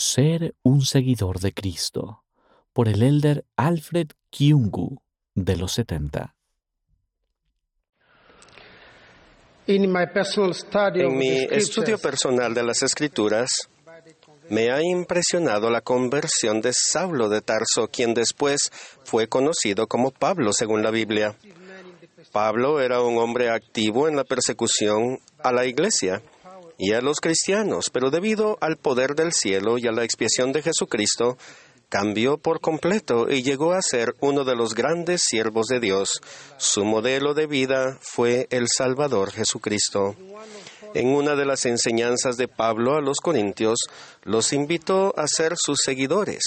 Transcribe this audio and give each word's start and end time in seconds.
Ser 0.00 0.54
un 0.62 0.80
seguidor 0.80 1.40
de 1.40 1.52
Cristo 1.52 2.24
por 2.72 2.88
el 2.88 3.02
elder 3.02 3.44
Alfred 3.54 4.06
Kyungu 4.30 5.02
de 5.34 5.58
los 5.58 5.72
70. 5.72 6.34
En 9.66 9.92
mi 11.18 11.44
estudio 11.50 11.98
personal 11.98 12.54
de 12.54 12.62
las 12.62 12.82
Escrituras, 12.82 13.50
me 14.48 14.70
ha 14.70 14.82
impresionado 14.82 15.68
la 15.68 15.82
conversión 15.82 16.62
de 16.62 16.72
Saulo 16.72 17.28
de 17.28 17.42
Tarso, 17.42 17.88
quien 17.88 18.14
después 18.14 18.70
fue 19.04 19.28
conocido 19.28 19.86
como 19.86 20.12
Pablo 20.12 20.54
según 20.54 20.82
la 20.82 20.90
Biblia. 20.90 21.36
Pablo 22.32 22.80
era 22.80 23.02
un 23.02 23.18
hombre 23.18 23.50
activo 23.50 24.08
en 24.08 24.16
la 24.16 24.24
persecución 24.24 25.20
a 25.40 25.52
la 25.52 25.66
iglesia 25.66 26.22
y 26.82 26.94
a 26.94 27.02
los 27.02 27.20
cristianos, 27.20 27.90
pero 27.92 28.10
debido 28.10 28.56
al 28.62 28.78
poder 28.78 29.14
del 29.14 29.34
cielo 29.34 29.76
y 29.76 29.86
a 29.86 29.92
la 29.92 30.02
expiación 30.02 30.50
de 30.50 30.62
Jesucristo, 30.62 31.36
cambió 31.90 32.38
por 32.38 32.60
completo 32.60 33.30
y 33.30 33.42
llegó 33.42 33.74
a 33.74 33.82
ser 33.82 34.14
uno 34.20 34.44
de 34.44 34.56
los 34.56 34.74
grandes 34.74 35.20
siervos 35.28 35.66
de 35.66 35.78
Dios. 35.78 36.22
Su 36.56 36.86
modelo 36.86 37.34
de 37.34 37.46
vida 37.46 37.98
fue 38.00 38.46
el 38.48 38.66
Salvador 38.66 39.30
Jesucristo. 39.30 40.16
En 40.94 41.08
una 41.08 41.34
de 41.34 41.44
las 41.44 41.66
enseñanzas 41.66 42.38
de 42.38 42.48
Pablo 42.48 42.96
a 42.96 43.02
los 43.02 43.18
Corintios, 43.18 43.78
los 44.22 44.54
invitó 44.54 45.12
a 45.18 45.26
ser 45.26 45.52
sus 45.56 45.80
seguidores, 45.84 46.42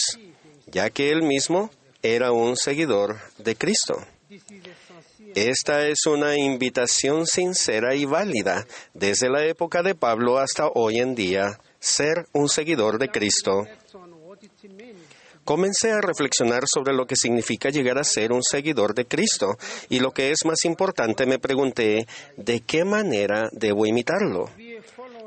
ya 0.65 0.89
que 0.89 1.11
él 1.11 1.21
mismo 1.21 1.69
era 2.01 2.31
un 2.31 2.57
seguidor 2.57 3.19
de 3.37 3.55
Cristo. 3.55 4.03
Esta 5.35 5.87
es 5.87 6.05
una 6.05 6.37
invitación 6.37 7.25
sincera 7.25 7.95
y 7.95 8.05
válida 8.05 8.67
desde 8.93 9.29
la 9.29 9.43
época 9.45 9.81
de 9.81 9.95
Pablo 9.95 10.37
hasta 10.37 10.67
hoy 10.67 10.99
en 10.99 11.15
día, 11.15 11.59
ser 11.79 12.27
un 12.33 12.49
seguidor 12.49 12.99
de 12.99 13.09
Cristo. 13.09 13.63
Comencé 15.43 15.91
a 15.91 16.01
reflexionar 16.01 16.63
sobre 16.71 16.93
lo 16.93 17.05
que 17.05 17.15
significa 17.15 17.69
llegar 17.69 17.97
a 17.97 18.03
ser 18.03 18.31
un 18.31 18.43
seguidor 18.43 18.93
de 18.93 19.05
Cristo 19.05 19.57
y 19.89 19.99
lo 19.99 20.11
que 20.11 20.31
es 20.31 20.45
más 20.45 20.63
importante 20.65 21.25
me 21.25 21.39
pregunté, 21.39 22.07
¿de 22.37 22.61
qué 22.61 22.85
manera 22.85 23.49
debo 23.51 23.85
imitarlo? 23.85 24.49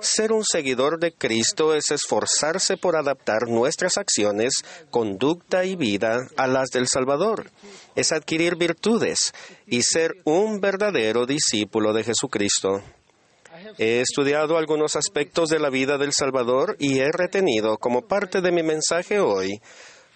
Ser 0.07 0.31
un 0.31 0.45
seguidor 0.45 1.01
de 1.01 1.13
Cristo 1.13 1.75
es 1.75 1.91
esforzarse 1.91 2.77
por 2.77 2.97
adaptar 2.97 3.49
nuestras 3.49 3.99
acciones, 3.99 4.63
conducta 4.91 5.65
y 5.65 5.75
vida 5.75 6.29
a 6.37 6.47
las 6.47 6.71
del 6.71 6.87
Salvador. 6.87 7.51
Es 7.97 8.13
adquirir 8.13 8.55
virtudes 8.55 9.35
y 9.67 9.83
ser 9.83 10.13
un 10.25 10.61
verdadero 10.61 11.27
discípulo 11.27 11.93
de 11.93 12.05
Jesucristo. 12.05 12.83
He 13.79 14.01
estudiado 14.01 14.57
algunos 14.57 14.95
aspectos 14.95 15.49
de 15.49 15.59
la 15.59 15.71
vida 15.71 15.99
del 15.99 16.13
Salvador 16.13 16.77
y 16.79 17.01
he 17.01 17.11
retenido 17.11 17.77
como 17.77 18.03
parte 18.03 18.41
de 18.41 18.53
mi 18.53 18.63
mensaje 18.63 19.19
hoy 19.19 19.61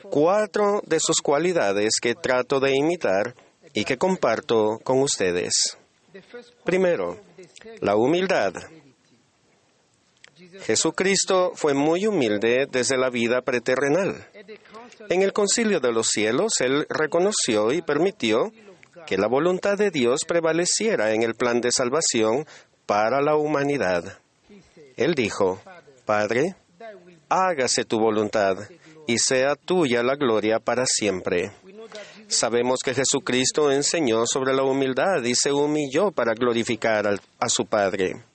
cuatro 0.09 0.83
de 0.87 1.01
sus 1.01 1.17
cualidades 1.21 1.95
que 2.01 2.15
trato 2.15 2.61
de 2.61 2.77
imitar 2.77 3.35
y 3.75 3.85
que 3.85 3.99
comparto 3.99 4.79
con 4.85 5.03
ustedes. 5.03 5.77
Primero, 6.65 7.19
la 7.81 7.97
humildad. 7.97 8.55
Jesucristo 10.63 11.53
fue 11.55 11.75
muy 11.75 12.07
humilde 12.07 12.67
desde 12.71 12.97
la 12.97 13.11
vida 13.11 13.43
preterrenal. 13.43 14.27
En 15.09 15.23
el 15.23 15.33
concilio 15.33 15.81
de 15.81 15.93
los 15.93 16.09
cielos, 16.09 16.53
Él 16.61 16.87
reconoció 16.89 17.73
y 17.73 17.83
permitió 17.83 18.53
que 19.07 19.17
la 19.17 19.29
voluntad 19.29 19.77
de 19.77 19.91
Dios 19.91 20.25
prevaleciera 20.27 21.13
en 21.13 21.23
el 21.23 21.35
plan 21.35 21.61
de 21.61 21.73
salvación 21.73 22.47
para 22.87 23.21
la 23.21 23.37
humanidad. 23.37 24.19
Él 24.97 25.15
dijo, 25.15 25.61
Padre, 26.05 26.55
hágase 27.29 27.85
tu 27.85 27.99
voluntad 27.99 28.59
y 29.07 29.19
sea 29.19 29.57
tuya 29.57 30.03
la 30.03 30.17
gloria 30.17 30.59
para 30.59 30.85
siempre. 30.87 31.53
Sabemos 32.29 32.81
que 32.85 32.95
Jesucristo 32.95 33.73
enseñó 33.73 34.27
sobre 34.27 34.55
la 34.55 34.63
humildad 34.63 35.23
y 35.25 35.35
se 35.35 35.53
humilló 35.53 36.13
para 36.13 36.35
glorificar 36.35 37.07
a 37.39 37.49
su 37.49 37.67
Padre. 37.67 38.30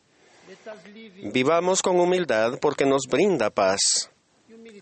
Vivamos 1.33 1.81
con 1.81 1.99
humildad 1.99 2.59
porque 2.59 2.85
nos 2.85 3.03
brinda 3.09 3.49
paz. 3.49 4.11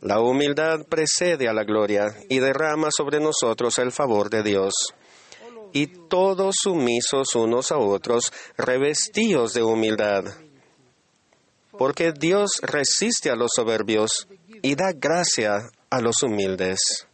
La 0.01 0.19
humildad 0.19 0.85
precede 0.87 1.47
a 1.47 1.53
la 1.53 1.63
gloria 1.63 2.13
y 2.29 2.39
derrama 2.39 2.89
sobre 2.95 3.19
nosotros 3.19 3.77
el 3.79 3.91
favor 3.91 4.29
de 4.29 4.43
Dios. 4.43 4.73
Y 5.71 5.87
todos 5.87 6.55
sumisos 6.61 7.35
unos 7.35 7.71
a 7.71 7.77
otros, 7.77 8.31
revestidos 8.57 9.53
de 9.53 9.63
humildad. 9.63 10.25
Porque 11.71 12.11
Dios 12.11 12.59
resiste 12.61 13.29
a 13.29 13.35
los 13.35 13.51
soberbios 13.55 14.27
y 14.61 14.75
da 14.75 14.91
gracia 14.93 15.69
a 15.89 16.01
los 16.01 16.21
humildes. 16.21 17.07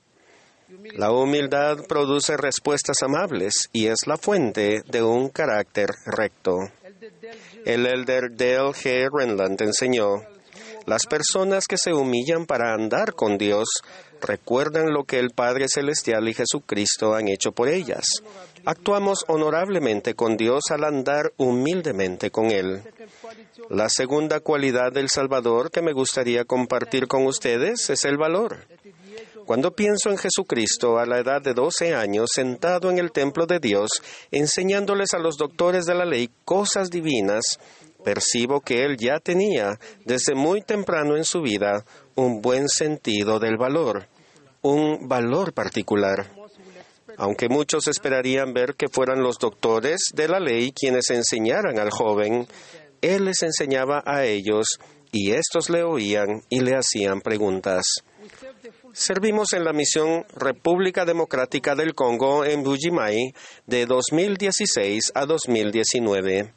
La 0.96 1.12
humildad 1.12 1.78
produce 1.88 2.38
respuestas 2.38 3.02
amables 3.02 3.70
y 3.72 3.88
es 3.88 4.08
la 4.08 4.18
fuente 4.18 4.84
de 4.88 5.02
un 5.02 5.30
carácter 5.30 5.90
recto. 6.06 6.58
El 7.66 7.86
elder 7.86 8.36
Dale 8.36 8.72
G. 8.72 9.10
Renland 9.12 9.62
enseñó, 9.62 10.24
las 10.86 11.06
personas 11.06 11.68
que 11.68 11.78
se 11.78 11.94
humillan 11.94 12.46
para 12.46 12.74
andar 12.74 13.14
con 13.14 13.38
Dios 13.38 13.68
recuerdan 14.22 14.92
lo 14.92 15.04
que 15.04 15.20
el 15.20 15.30
Padre 15.32 15.66
Celestial 15.68 16.28
y 16.28 16.34
Jesucristo 16.34 17.14
han 17.14 17.28
hecho 17.28 17.52
por 17.52 17.70
ellas. 17.70 18.08
Actuamos 18.66 19.24
honorablemente 19.28 20.16
con 20.16 20.36
Dios 20.36 20.64
al 20.72 20.84
andar 20.84 21.32
humildemente 21.38 22.32
con 22.32 22.52
Él. 22.52 22.82
La 23.70 23.90
segunda 23.90 24.40
cualidad 24.40 24.92
del 24.92 25.10
Salvador 25.10 25.72
que 25.72 25.82
me 25.82 25.94
gustaría 25.94 26.44
compartir 26.46 27.08
con 27.08 27.26
ustedes 27.26 27.90
es 27.90 28.04
el 28.06 28.18
valor. 28.18 28.58
Cuando 29.50 29.72
pienso 29.72 30.12
en 30.12 30.18
Jesucristo 30.20 31.00
a 31.00 31.08
la 31.08 31.18
edad 31.18 31.42
de 31.42 31.56
12 31.56 31.96
años, 31.96 32.30
sentado 32.36 32.92
en 32.92 33.00
el 33.00 33.12
templo 33.12 33.48
de 33.48 33.58
Dios, 33.60 33.90
enseñándoles 34.30 35.16
a 35.16 35.18
los 35.18 35.38
doctores 35.38 35.88
de 35.88 35.96
la 35.96 36.06
ley 36.06 36.30
cosas 36.46 36.92
divinas, 36.92 37.58
percibo 38.04 38.62
que 38.62 38.86
Él 38.86 38.96
ya 38.96 39.18
tenía, 39.20 39.80
desde 40.06 40.36
muy 40.36 40.62
temprano 40.62 41.18
en 41.18 41.24
su 41.24 41.42
vida, 41.42 41.84
un 42.14 42.44
buen 42.44 42.70
sentido 42.70 43.40
del 43.40 43.58
valor, 43.58 44.08
un 44.62 45.08
valor 45.08 45.52
particular. 45.52 46.28
Aunque 47.18 47.50
muchos 47.50 47.88
esperarían 47.88 48.54
ver 48.54 48.76
que 48.76 48.88
fueran 48.88 49.24
los 49.24 49.40
doctores 49.40 50.12
de 50.14 50.28
la 50.28 50.40
ley 50.40 50.72
quienes 50.74 51.10
enseñaran 51.10 51.80
al 51.80 51.90
joven, 51.90 52.48
Él 53.02 53.26
les 53.26 53.42
enseñaba 53.42 54.04
a 54.06 54.26
ellos 54.26 54.78
y 55.12 55.32
estos 55.32 55.72
le 55.72 55.82
oían 55.82 56.44
y 56.50 56.60
le 56.60 56.76
hacían 56.76 57.22
preguntas. 57.22 58.04
Servimos 58.94 59.54
en 59.54 59.64
la 59.64 59.74
misión 59.74 60.26
República 60.36 61.06
Democrática 61.06 61.76
del 61.76 61.94
Congo 61.94 62.44
en 62.46 62.64
Bujimai 62.64 63.34
de 63.68 63.86
2016 63.86 65.12
a 65.14 65.26
2019. 65.26 66.54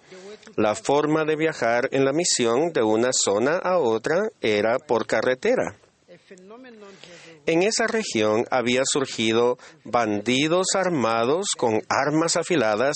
La 0.57 0.75
forma 0.75 1.25
de 1.25 1.37
viajar 1.37 1.89
en 1.93 2.05
la 2.05 2.13
misión 2.13 2.73
de 2.73 2.83
una 2.83 3.11
zona 3.13 3.57
a 3.57 3.79
otra 3.79 4.31
era 4.41 4.79
por 4.79 5.07
carretera. 5.07 5.77
En 7.45 7.65
esa 7.65 7.89
región 7.89 8.45
había 8.53 8.83
surgido 8.85 9.59
bandidos 9.85 10.69
armados 10.75 11.49
con 11.57 11.83
armas 11.89 12.37
afiladas 12.37 12.95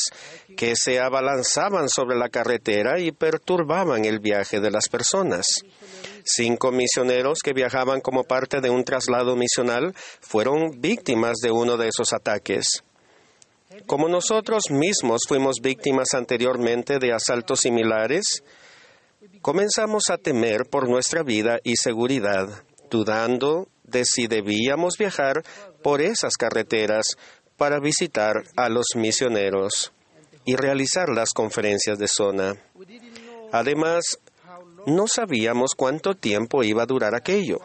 que 0.57 0.75
se 0.77 1.01
abalanzaban 1.01 1.89
sobre 1.89 2.17
la 2.17 2.29
carretera 2.29 3.01
y 3.01 3.11
perturbaban 3.11 4.05
el 4.05 4.21
viaje 4.21 4.61
de 4.61 4.71
las 4.71 4.89
personas. 4.89 5.47
Cinco 6.25 6.71
misioneros 6.71 7.39
que 7.43 7.55
viajaban 7.55 8.01
como 8.01 8.23
parte 8.23 8.61
de 8.61 8.71
un 8.71 8.85
traslado 8.85 9.35
misional 9.35 9.95
fueron 10.21 10.81
víctimas 10.81 11.37
de 11.43 11.51
uno 11.51 11.77
de 11.77 11.89
esos 11.89 12.12
ataques. 12.12 12.85
Como 13.87 14.09
nosotros 14.09 14.71
mismos 14.71 15.23
fuimos 15.27 15.56
víctimas 15.61 16.15
anteriormente 16.15 16.99
de 17.01 17.12
asaltos 17.12 17.61
similares, 17.61 18.45
comenzamos 19.43 20.05
a 20.11 20.19
temer 20.19 20.67
por 20.71 20.89
nuestra 20.89 21.25
vida 21.25 21.59
y 21.65 21.77
seguridad, 21.77 22.49
dudando 22.91 23.69
de 23.87 24.05
si 24.05 24.27
debíamos 24.27 24.97
viajar 24.99 25.43
por 25.83 26.00
esas 26.00 26.37
carreteras 26.37 27.17
para 27.56 27.81
visitar 27.81 28.44
a 28.56 28.69
los 28.69 28.87
misioneros 28.94 29.93
y 30.44 30.56
realizar 30.56 31.09
las 31.09 31.33
conferencias 31.33 31.99
de 31.99 32.09
zona. 32.09 32.55
Además, 33.53 34.19
no 34.87 35.09
sabíamos 35.09 35.73
cuánto 35.77 36.15
tiempo 36.15 36.62
iba 36.62 36.83
a 36.83 36.87
durar 36.87 37.15
aquello. 37.15 37.59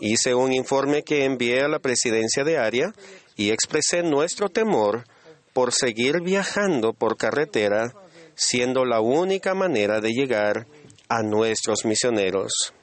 Hice 0.00 0.34
un 0.34 0.52
informe 0.52 1.02
que 1.02 1.24
envié 1.24 1.62
a 1.62 1.68
la 1.68 1.78
presidencia 1.78 2.44
de 2.44 2.58
área 2.58 2.92
y 3.36 3.50
expresé 3.50 4.02
nuestro 4.02 4.48
temor 4.48 5.04
por 5.52 5.72
seguir 5.72 6.20
viajando 6.20 6.92
por 6.92 7.16
carretera, 7.16 7.92
siendo 8.34 8.84
la 8.84 9.00
única 9.00 9.54
manera 9.54 10.00
de 10.00 10.10
llegar 10.10 10.66
a 11.08 11.22
nuestros 11.22 11.84
misioneros. 11.84 12.74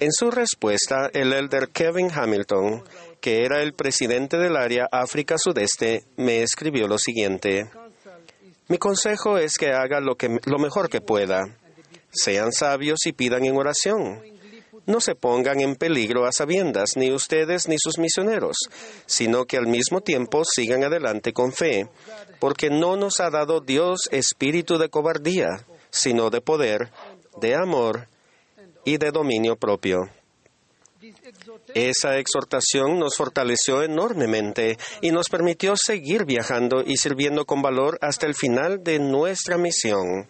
En 0.00 0.12
su 0.12 0.30
respuesta, 0.30 1.10
el 1.12 1.34
elder 1.34 1.68
Kevin 1.68 2.10
Hamilton, 2.10 2.82
que 3.20 3.44
era 3.44 3.60
el 3.60 3.74
presidente 3.74 4.38
del 4.38 4.56
área 4.56 4.88
África 4.90 5.36
Sudeste, 5.36 6.04
me 6.16 6.42
escribió 6.42 6.88
lo 6.88 6.96
siguiente. 6.96 7.70
Mi 8.68 8.78
consejo 8.78 9.36
es 9.36 9.58
que 9.58 9.72
haga 9.72 10.00
lo, 10.00 10.14
que, 10.16 10.38
lo 10.46 10.58
mejor 10.58 10.88
que 10.88 11.02
pueda. 11.02 11.42
Sean 12.10 12.50
sabios 12.50 13.00
y 13.04 13.12
pidan 13.12 13.44
en 13.44 13.58
oración. 13.58 14.22
No 14.86 15.02
se 15.02 15.14
pongan 15.14 15.60
en 15.60 15.76
peligro 15.76 16.24
a 16.24 16.32
sabiendas, 16.32 16.96
ni 16.96 17.12
ustedes 17.12 17.68
ni 17.68 17.76
sus 17.78 17.98
misioneros, 17.98 18.56
sino 19.04 19.44
que 19.44 19.58
al 19.58 19.66
mismo 19.66 20.00
tiempo 20.00 20.44
sigan 20.46 20.82
adelante 20.82 21.34
con 21.34 21.52
fe, 21.52 21.88
porque 22.38 22.70
no 22.70 22.96
nos 22.96 23.20
ha 23.20 23.28
dado 23.28 23.60
Dios 23.60 24.08
espíritu 24.12 24.78
de 24.78 24.88
cobardía, 24.88 25.62
sino 25.90 26.30
de 26.30 26.40
poder, 26.40 26.90
de 27.38 27.54
amor 27.54 28.08
y 28.84 28.98
de 28.98 29.10
dominio 29.10 29.56
propio. 29.56 30.10
Esa 31.74 32.18
exhortación 32.18 32.98
nos 32.98 33.16
fortaleció 33.16 33.82
enormemente 33.82 34.76
y 35.00 35.12
nos 35.12 35.28
permitió 35.28 35.74
seguir 35.76 36.24
viajando 36.24 36.82
y 36.84 36.96
sirviendo 36.96 37.46
con 37.46 37.62
valor 37.62 37.98
hasta 38.02 38.26
el 38.26 38.34
final 38.34 38.84
de 38.84 38.98
nuestra 38.98 39.56
misión, 39.56 40.28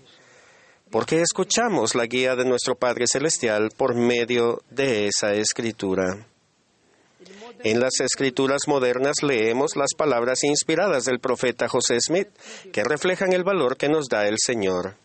porque 0.90 1.20
escuchamos 1.20 1.94
la 1.94 2.06
guía 2.06 2.36
de 2.36 2.44
nuestro 2.44 2.76
Padre 2.76 3.06
Celestial 3.06 3.70
por 3.76 3.94
medio 3.94 4.62
de 4.70 5.06
esa 5.06 5.32
escritura. 5.32 6.26
En 7.62 7.80
las 7.80 8.00
escrituras 8.00 8.62
modernas 8.68 9.22
leemos 9.22 9.76
las 9.76 9.92
palabras 9.94 10.44
inspiradas 10.44 11.04
del 11.04 11.20
profeta 11.20 11.68
José 11.68 12.00
Smith, 12.00 12.28
que 12.72 12.84
reflejan 12.84 13.32
el 13.32 13.44
valor 13.44 13.76
que 13.76 13.88
nos 13.88 14.08
da 14.08 14.26
el 14.26 14.36
Señor. 14.38 14.96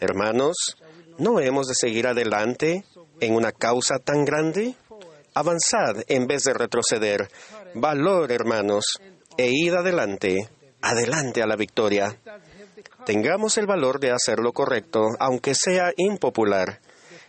Hermanos, 0.00 0.78
¿no 1.20 1.38
hemos 1.38 1.68
de 1.68 1.74
seguir 1.74 2.06
adelante 2.06 2.84
en 3.20 3.34
una 3.34 3.52
causa 3.52 3.98
tan 3.98 4.24
grande? 4.24 4.74
Avanzad 5.34 6.02
en 6.08 6.26
vez 6.26 6.42
de 6.44 6.54
retroceder. 6.54 7.30
Valor, 7.74 8.32
hermanos, 8.32 8.84
e 9.36 9.50
id 9.52 9.74
adelante, 9.74 10.48
adelante 10.82 11.42
a 11.42 11.46
la 11.46 11.56
victoria. 11.56 12.18
Tengamos 13.04 13.56
el 13.58 13.66
valor 13.66 14.00
de 14.00 14.10
hacer 14.10 14.40
lo 14.40 14.52
correcto, 14.52 15.00
aunque 15.18 15.54
sea 15.54 15.92
impopular. 15.96 16.80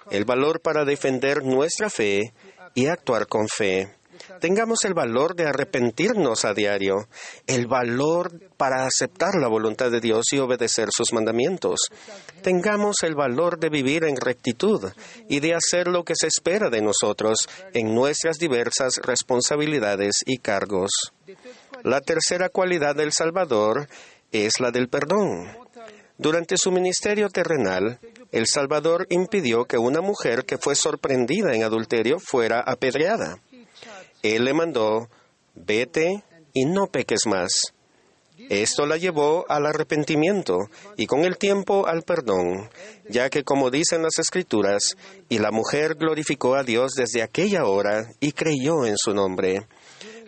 El 0.09 0.25
valor 0.25 0.61
para 0.61 0.83
defender 0.83 1.43
nuestra 1.43 1.89
fe 1.89 2.33
y 2.73 2.87
actuar 2.87 3.27
con 3.27 3.47
fe. 3.47 3.93
Tengamos 4.39 4.85
el 4.85 4.93
valor 4.93 5.35
de 5.35 5.45
arrepentirnos 5.47 6.45
a 6.45 6.53
diario, 6.53 7.07
el 7.47 7.67
valor 7.67 8.31
para 8.57 8.85
aceptar 8.85 9.35
la 9.35 9.47
voluntad 9.47 9.91
de 9.91 9.99
Dios 9.99 10.25
y 10.31 10.39
obedecer 10.39 10.89
sus 10.91 11.13
mandamientos. 11.13 11.79
Tengamos 12.41 12.97
el 13.03 13.15
valor 13.15 13.59
de 13.59 13.69
vivir 13.69 14.03
en 14.03 14.17
rectitud 14.17 14.91
y 15.27 15.39
de 15.39 15.55
hacer 15.55 15.87
lo 15.87 16.03
que 16.03 16.15
se 16.15 16.27
espera 16.27 16.69
de 16.69 16.81
nosotros 16.81 17.47
en 17.73 17.93
nuestras 17.93 18.37
diversas 18.37 18.93
responsabilidades 19.03 20.21
y 20.25 20.37
cargos. 20.37 20.91
La 21.83 22.01
tercera 22.01 22.49
cualidad 22.49 22.95
del 22.95 23.11
Salvador 23.11 23.87
es 24.31 24.59
la 24.59 24.71
del 24.71 24.87
perdón. 24.87 25.47
Durante 26.17 26.55
su 26.57 26.71
ministerio 26.71 27.29
terrenal, 27.29 27.99
el 28.31 28.45
Salvador 28.45 29.07
impidió 29.09 29.65
que 29.65 29.79
una 29.79 30.01
mujer 30.01 30.45
que 30.45 30.59
fue 30.59 30.75
sorprendida 30.75 31.55
en 31.55 31.63
adulterio 31.63 32.19
fuera 32.19 32.61
apedreada. 32.61 33.39
Él 34.23 34.45
le 34.45 34.53
mandó, 34.53 35.09
vete 35.55 36.23
y 36.53 36.65
no 36.65 36.87
peques 36.87 37.25
más. 37.25 37.73
Esto 38.49 38.85
la 38.85 38.97
llevó 38.97 39.45
al 39.49 39.65
arrepentimiento 39.65 40.57
y 40.97 41.05
con 41.05 41.25
el 41.25 41.37
tiempo 41.37 41.87
al 41.87 42.03
perdón, 42.03 42.69
ya 43.09 43.29
que 43.29 43.43
como 43.43 43.69
dicen 43.69 44.01
las 44.01 44.19
escrituras, 44.19 44.97
y 45.29 45.39
la 45.39 45.51
mujer 45.51 45.95
glorificó 45.95 46.55
a 46.55 46.63
Dios 46.63 46.93
desde 46.95 47.21
aquella 47.21 47.65
hora 47.65 48.11
y 48.19 48.31
creyó 48.31 48.85
en 48.85 48.97
su 48.97 49.13
nombre. 49.13 49.67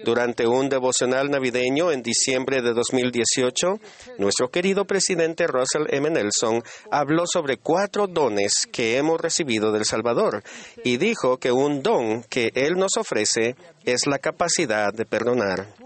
Durante 0.04 0.46
un 0.46 0.68
devocional 0.68 1.30
navideño 1.30 1.90
en 1.90 2.04
diciembre 2.04 2.62
de 2.62 2.74
2018, 2.74 3.80
nuestro 4.18 4.50
querido 4.50 4.84
presidente 4.84 5.48
Russell 5.48 5.86
M. 5.88 6.10
Nelson 6.10 6.62
habló 6.92 7.24
sobre 7.26 7.56
cuatro 7.56 8.08
dones 8.08 8.68
que 8.70 8.98
hemos 8.98 9.22
recibido 9.22 9.72
del 9.72 9.86
Salvador 9.86 10.44
y 10.84 10.98
dijo 10.98 11.38
que 11.38 11.54
un 11.54 11.82
don 11.82 12.24
que 12.24 12.52
Él 12.54 12.74
nos 12.74 12.98
ofrece 12.98 13.56
es 13.86 14.06
la 14.06 14.20
capacidad 14.20 14.92
de 14.94 15.06
perdonar. 15.06 15.83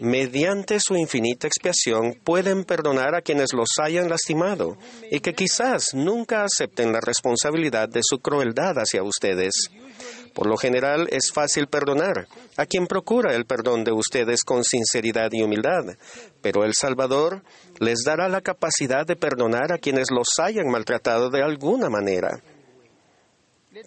Mediante 0.00 0.80
su 0.80 0.96
infinita 0.96 1.46
expiación 1.46 2.14
pueden 2.24 2.64
perdonar 2.64 3.14
a 3.14 3.22
quienes 3.22 3.52
los 3.52 3.68
hayan 3.82 4.08
lastimado 4.08 4.76
y 5.10 5.20
que 5.20 5.34
quizás 5.34 5.94
nunca 5.94 6.44
acepten 6.44 6.92
la 6.92 7.00
responsabilidad 7.00 7.88
de 7.88 8.00
su 8.02 8.18
crueldad 8.18 8.76
hacia 8.76 9.02
ustedes. 9.02 9.70
Por 10.34 10.48
lo 10.48 10.56
general 10.56 11.06
es 11.12 11.30
fácil 11.32 11.68
perdonar 11.68 12.26
a 12.56 12.66
quien 12.66 12.88
procura 12.88 13.34
el 13.34 13.46
perdón 13.46 13.84
de 13.84 13.92
ustedes 13.92 14.42
con 14.42 14.64
sinceridad 14.64 15.30
y 15.32 15.42
humildad, 15.42 15.84
pero 16.42 16.64
el 16.64 16.74
Salvador 16.74 17.42
les 17.78 18.00
dará 18.04 18.28
la 18.28 18.40
capacidad 18.40 19.06
de 19.06 19.14
perdonar 19.14 19.72
a 19.72 19.78
quienes 19.78 20.10
los 20.10 20.26
hayan 20.42 20.68
maltratado 20.68 21.30
de 21.30 21.42
alguna 21.42 21.88
manera. 21.88 22.42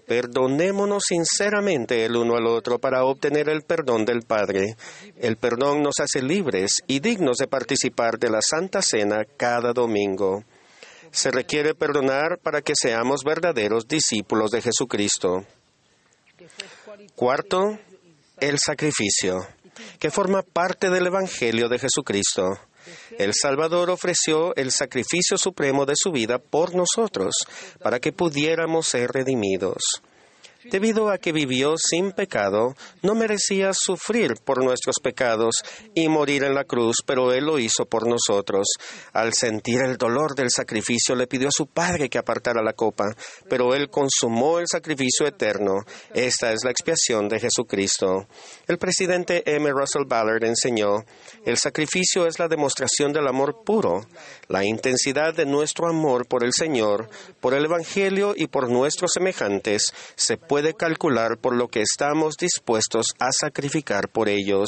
Perdonémonos 0.06 1.04
sinceramente 1.08 2.04
el 2.06 2.16
uno 2.16 2.36
al 2.36 2.48
otro 2.48 2.78
para 2.80 3.06
obtener 3.06 3.50
el 3.50 3.62
perdón 3.62 4.06
del 4.06 4.24
Padre. 4.24 4.76
El 5.18 5.38
perdón 5.38 5.82
nos 5.82 6.00
hace 6.00 6.22
libres 6.22 6.82
y 6.88 7.00
dignos 7.00 7.38
de 7.38 7.48
participar 7.48 8.18
de 8.20 8.30
la 8.30 8.42
Santa 8.42 8.82
Cena 8.82 9.26
cada 9.38 9.74
domingo. 9.74 10.44
Se 11.12 11.32
requiere 11.32 11.74
perdonar 11.74 12.38
para 12.42 12.62
que 12.62 12.74
seamos 12.76 13.24
verdaderos 13.24 13.88
discípulos 13.88 14.52
de 14.52 14.62
Jesucristo. 14.62 15.46
Cuarto, 17.16 17.80
el 18.40 18.60
sacrificio, 18.60 19.48
que 20.00 20.12
forma 20.12 20.42
parte 20.42 20.90
del 20.90 21.08
Evangelio 21.08 21.70
de 21.70 21.80
Jesucristo. 21.80 22.44
El 23.18 23.34
Salvador 23.34 23.90
ofreció 23.90 24.56
el 24.56 24.72
sacrificio 24.72 25.38
supremo 25.38 25.86
de 25.86 25.94
su 25.96 26.12
vida 26.12 26.40
por 26.40 26.76
nosotros, 26.76 27.34
para 27.82 28.00
que 28.00 28.12
pudiéramos 28.12 28.88
ser 28.88 29.12
redimidos. 29.12 30.02
Debido 30.70 31.10
a 31.10 31.18
que 31.18 31.32
vivió 31.32 31.76
sin 31.78 32.12
pecado, 32.12 32.76
no 33.02 33.16
merecía 33.16 33.72
sufrir 33.74 34.34
por 34.44 34.64
nuestros 34.64 34.98
pecados 35.02 35.64
y 35.96 36.10
morir 36.10 36.44
en 36.44 36.54
la 36.54 36.66
cruz, 36.66 36.98
pero 37.06 37.32
Él 37.32 37.46
lo 37.46 37.58
hizo 37.58 37.86
por 37.86 38.06
nosotros. 38.06 38.68
Al 39.14 39.34
sentir 39.34 39.80
el 39.82 39.98
dolor 39.98 40.36
del 40.36 40.50
sacrificio, 40.50 41.16
le 41.16 41.28
pidió 41.28 41.48
a 41.48 41.52
su 41.52 41.68
Padre 41.68 42.10
que 42.10 42.18
apartara 42.18 42.62
la 42.62 42.74
copa, 42.74 43.06
pero 43.50 43.74
Él 43.74 43.90
consumó 43.90 44.60
el 44.60 44.66
sacrificio 44.70 45.26
eterno. 45.26 45.86
Esta 46.14 46.52
es 46.52 46.64
la 46.66 46.72
expiación 46.72 47.30
de 47.30 47.40
Jesucristo. 47.40 48.28
El 48.68 48.78
presidente 48.78 49.44
M. 49.46 49.72
Russell 49.72 50.06
Ballard 50.06 50.44
enseñó, 50.44 51.06
el 51.46 51.58
sacrificio 51.58 52.28
es 52.28 52.40
la 52.40 52.50
demostración 52.50 53.14
del 53.14 53.28
amor 53.28 53.64
puro, 53.64 54.02
la 54.50 54.66
intensidad 54.66 55.34
de 55.34 55.46
nuestro 55.46 55.88
amor 55.88 56.28
por 56.28 56.44
el 56.44 56.52
Señor, 56.52 57.10
por 57.40 57.54
el 57.54 57.66
Evangelio 57.66 58.34
y 58.36 58.48
por 58.48 58.70
nuestros 58.70 59.12
semejantes 59.14 59.94
se 60.16 60.38
puede 60.38 60.57
puede 60.58 60.74
calcular 60.74 61.38
por 61.38 61.56
lo 61.56 61.68
que 61.68 61.84
estamos 61.84 62.36
dispuestos 62.36 63.14
a 63.20 63.32
sacrificar 63.32 64.10
por 64.10 64.28
ellos. 64.28 64.68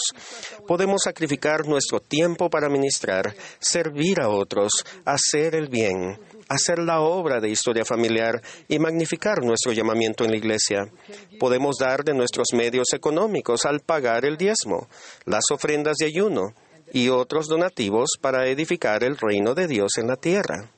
Podemos 0.67 1.01
sacrificar 1.03 1.65
nuestro 1.65 2.00
tiempo 2.00 2.48
para 2.51 2.69
ministrar, 2.69 3.34
servir 3.58 4.22
a 4.22 4.29
otros, 4.29 4.69
hacer 5.03 5.55
el 5.55 5.67
bien, 5.67 6.19
hacer 6.48 6.77
la 6.77 7.01
obra 7.01 7.39
de 7.39 7.50
historia 7.50 7.86
familiar 7.86 8.39
y 8.67 8.77
magnificar 8.77 9.43
nuestro 9.43 9.72
llamamiento 9.72 10.24
en 10.24 10.29
la 10.29 10.38
iglesia. 10.38 10.91
Podemos 11.39 11.77
dar 11.79 12.03
de 12.03 12.13
nuestros 12.13 12.50
medios 12.53 12.93
económicos 12.93 13.65
al 13.65 13.79
pagar 13.79 14.25
el 14.25 14.38
diezmo, 14.38 14.89
las 15.25 15.46
ofrendas 15.51 15.98
de 15.98 16.05
ayuno 16.05 16.53
y 16.93 17.10
otros 17.10 17.48
donativos 17.48 18.12
para 18.22 18.48
edificar 18.48 19.03
el 19.03 19.17
reino 19.17 19.55
de 19.55 19.65
Dios 19.65 19.93
en 19.98 20.05
la 20.05 20.17
tierra. 20.17 20.69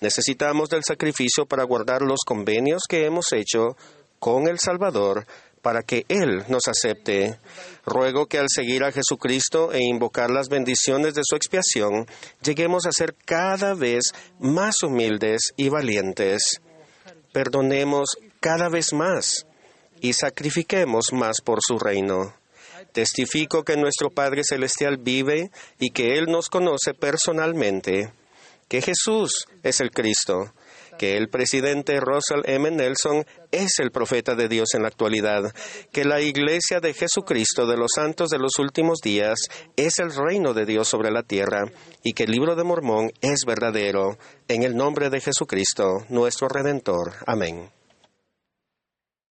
Necesitamos 0.00 0.70
del 0.70 0.82
sacrificio 0.82 1.46
para 1.46 1.62
guardar 1.62 2.02
los 2.02 2.18
convenios 2.26 2.82
que 2.88 3.04
hemos 3.04 3.32
hecho 3.32 3.76
con 4.24 4.48
el 4.48 4.58
Salvador 4.58 5.26
para 5.60 5.82
que 5.82 6.06
Él 6.08 6.44
nos 6.48 6.66
acepte. 6.66 7.38
Ruego 7.84 8.24
que 8.24 8.38
al 8.38 8.46
seguir 8.48 8.82
a 8.82 8.90
Jesucristo 8.90 9.70
e 9.70 9.82
invocar 9.82 10.30
las 10.30 10.48
bendiciones 10.48 11.12
de 11.12 11.20
su 11.22 11.36
expiación, 11.36 12.06
lleguemos 12.42 12.86
a 12.86 12.92
ser 12.92 13.14
cada 13.26 13.74
vez 13.74 14.02
más 14.38 14.82
humildes 14.82 15.52
y 15.58 15.68
valientes. 15.68 16.62
Perdonemos 17.34 18.16
cada 18.40 18.70
vez 18.70 18.94
más 18.94 19.46
y 20.00 20.14
sacrifiquemos 20.14 21.12
más 21.12 21.42
por 21.42 21.58
su 21.60 21.78
reino. 21.78 22.32
Testifico 22.92 23.62
que 23.62 23.76
nuestro 23.76 24.08
Padre 24.08 24.40
Celestial 24.42 24.96
vive 24.96 25.50
y 25.78 25.90
que 25.90 26.16
Él 26.16 26.28
nos 26.30 26.48
conoce 26.48 26.94
personalmente, 26.98 28.10
que 28.68 28.80
Jesús 28.80 29.44
es 29.62 29.82
el 29.82 29.90
Cristo 29.90 30.50
que 30.98 31.16
el 31.16 31.28
presidente 31.28 32.00
Russell 32.00 32.42
M. 32.44 32.70
Nelson 32.70 33.24
es 33.50 33.78
el 33.78 33.90
profeta 33.90 34.34
de 34.34 34.48
Dios 34.48 34.74
en 34.74 34.82
la 34.82 34.88
actualidad, 34.88 35.42
que 35.92 36.04
la 36.04 36.20
Iglesia 36.20 36.80
de 36.80 36.94
Jesucristo 36.94 37.66
de 37.66 37.76
los 37.76 37.92
Santos 37.94 38.30
de 38.30 38.38
los 38.38 38.58
últimos 38.58 39.00
días 39.00 39.38
es 39.76 39.98
el 39.98 40.14
reino 40.14 40.54
de 40.54 40.66
Dios 40.66 40.88
sobre 40.88 41.10
la 41.10 41.22
tierra 41.22 41.64
y 42.02 42.12
que 42.12 42.24
el 42.24 42.32
libro 42.32 42.56
de 42.56 42.64
Mormón 42.64 43.10
es 43.20 43.44
verdadero, 43.46 44.18
en 44.48 44.62
el 44.62 44.76
nombre 44.76 45.10
de 45.10 45.20
Jesucristo, 45.20 46.04
nuestro 46.08 46.48
Redentor. 46.48 47.12
Amén. 47.26 47.70